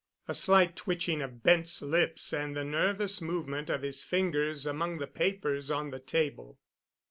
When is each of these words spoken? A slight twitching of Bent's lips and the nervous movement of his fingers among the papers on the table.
A 0.27 0.33
slight 0.33 0.75
twitching 0.75 1.21
of 1.21 1.43
Bent's 1.43 1.79
lips 1.83 2.33
and 2.33 2.55
the 2.57 2.63
nervous 2.63 3.21
movement 3.21 3.69
of 3.69 3.83
his 3.83 4.03
fingers 4.03 4.65
among 4.65 4.97
the 4.97 5.05
papers 5.05 5.69
on 5.69 5.91
the 5.91 5.99
table. 5.99 6.57